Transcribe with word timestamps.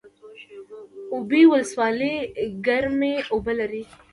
اوبې 1.13 1.41
ولسوالۍ 1.51 2.15
ګرمې 2.65 3.15
اوبه 3.33 3.53
لري؟ 3.59 3.83